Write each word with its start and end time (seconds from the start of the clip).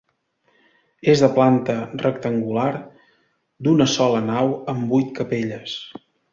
És 1.13 1.21
de 1.25 1.29
planta 1.35 1.75
rectangular, 2.05 2.71
d'una 3.69 3.89
sola 3.99 4.25
nau 4.33 4.59
amb 4.77 4.91
vuit 4.97 5.17
capelles. 5.23 5.81